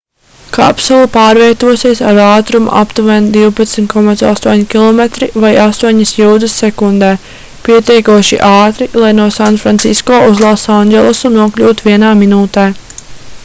[0.53, 5.05] kapsula pārvietosies ar ātrumu aptuveni 12,8 km
[5.43, 7.11] vai 8 jūdzes sekundē
[7.69, 12.67] pietiekoši ātri lai no sanfrancisko uz losandželosu nokļūtu vienā minūtē